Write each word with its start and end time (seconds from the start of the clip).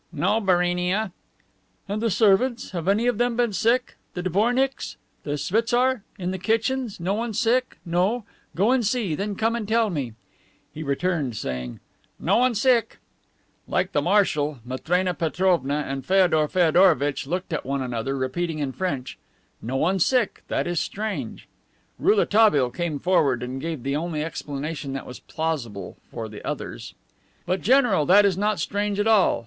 "No, 0.11 0.39
Barinia." 0.41 1.11
"And 1.87 2.01
the 2.01 2.09
servants? 2.09 2.71
Have 2.71 2.87
any 2.87 3.05
of 3.05 3.19
them 3.19 3.35
been 3.37 3.53
sick? 3.53 3.97
The 4.15 4.23
dvornicks? 4.23 4.95
The 5.21 5.37
schwitzar? 5.37 6.01
In 6.17 6.31
the 6.31 6.39
kitchens? 6.39 6.99
No 6.99 7.13
one 7.13 7.35
sick? 7.35 7.77
No? 7.85 8.25
Go 8.55 8.71
and 8.71 8.83
see; 8.83 9.13
then 9.13 9.35
come 9.35 9.55
and 9.55 9.67
tell 9.67 9.91
me." 9.91 10.13
He 10.73 10.81
returned, 10.81 11.37
saying, 11.37 11.81
"No 12.19 12.37
one 12.37 12.55
sick." 12.55 12.97
Like 13.67 13.91
the 13.91 14.01
marshal, 14.01 14.57
Matrena 14.65 15.13
Petrovna 15.13 15.83
and 15.87 16.03
Feodor 16.03 16.47
Feodorovitch 16.47 17.27
looked 17.27 17.53
at 17.53 17.63
one 17.63 17.83
another, 17.83 18.17
repeating 18.17 18.57
in 18.57 18.71
French, 18.71 19.19
"No 19.61 19.75
one 19.75 19.99
sick! 19.99 20.41
That 20.47 20.65
is 20.65 20.79
strange!" 20.79 21.47
Rouletabille 21.99 22.71
came 22.71 22.97
forward 22.97 23.43
and 23.43 23.61
gave 23.61 23.83
the 23.83 23.95
only 23.97 24.23
explanation 24.23 24.93
that 24.93 25.05
was 25.05 25.19
plausible 25.19 25.97
for 26.09 26.27
the 26.27 26.43
others. 26.43 26.95
"But, 27.45 27.61
General, 27.61 28.07
that 28.07 28.25
is 28.25 28.35
not 28.35 28.59
strange 28.59 28.99
at 28.99 29.05
all. 29.05 29.39